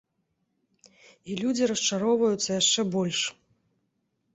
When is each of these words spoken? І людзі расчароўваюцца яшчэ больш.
І 1.29 1.37
людзі 1.43 1.69
расчароўваюцца 1.75 2.51
яшчэ 2.61 2.81
больш. 2.97 3.19